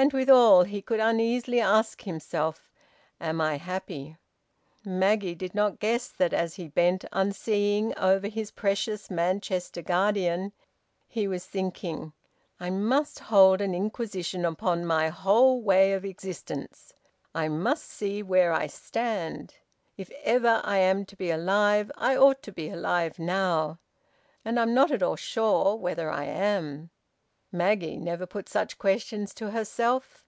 [0.00, 2.70] And withal he could uneasily ask himself,
[3.20, 4.16] "Am I happy?"
[4.84, 10.52] Maggie did not guess that, as he bent unseeing over his precious "Manchester Guardian,"
[11.08, 12.12] he was thinking:
[12.60, 16.92] "I must hold an inquisition upon my whole way of existence.
[17.34, 19.54] I must see where I stand.
[19.96, 23.80] If ever I am to be alive, I ought to be alive now.
[24.44, 26.90] And I'm not at all sure whether I am."
[27.50, 30.22] Maggie never put such questions to herself.